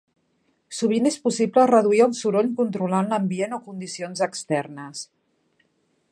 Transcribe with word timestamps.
Sovint 0.77 1.09
és 1.09 1.17
possible 1.25 1.65
reduir 1.71 1.99
el 2.05 2.15
soroll 2.19 2.49
controlant 2.61 3.11
l'ambient 3.13 3.53
o 3.57 3.59
condicions 3.67 4.25
externes. 4.29 5.05